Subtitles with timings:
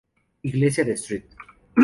[0.43, 1.25] Iglesia de St.